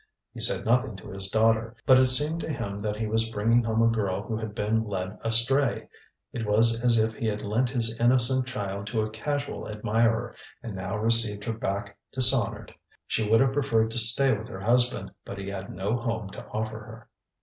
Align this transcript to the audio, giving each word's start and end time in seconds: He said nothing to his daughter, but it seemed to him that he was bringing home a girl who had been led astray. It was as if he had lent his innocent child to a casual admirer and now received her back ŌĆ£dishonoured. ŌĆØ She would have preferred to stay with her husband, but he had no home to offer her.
He 0.33 0.39
said 0.39 0.65
nothing 0.65 0.95
to 0.95 1.11
his 1.11 1.29
daughter, 1.29 1.75
but 1.85 1.99
it 1.99 2.07
seemed 2.07 2.39
to 2.41 2.51
him 2.51 2.81
that 2.81 2.95
he 2.95 3.05
was 3.05 3.29
bringing 3.29 3.63
home 3.63 3.83
a 3.83 3.87
girl 3.95 4.23
who 4.23 4.35
had 4.35 4.55
been 4.55 4.83
led 4.83 5.19
astray. 5.23 5.89
It 6.33 6.43
was 6.43 6.81
as 6.81 6.97
if 6.97 7.13
he 7.13 7.27
had 7.27 7.43
lent 7.43 7.69
his 7.69 7.99
innocent 7.99 8.47
child 8.47 8.87
to 8.87 9.01
a 9.03 9.11
casual 9.11 9.69
admirer 9.69 10.33
and 10.63 10.75
now 10.75 10.97
received 10.97 11.43
her 11.43 11.53
back 11.53 11.99
ŌĆ£dishonoured. 12.17 12.69
ŌĆØ 12.69 12.73
She 13.05 13.29
would 13.29 13.41
have 13.41 13.53
preferred 13.53 13.91
to 13.91 13.99
stay 13.99 14.35
with 14.35 14.47
her 14.47 14.61
husband, 14.61 15.11
but 15.23 15.37
he 15.37 15.49
had 15.49 15.69
no 15.71 15.95
home 15.97 16.31
to 16.31 16.47
offer 16.47 16.79
her. 16.79 17.07